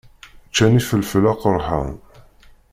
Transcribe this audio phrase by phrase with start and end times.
[0.49, 1.93] Ččant ifelfel aqeṛḥan.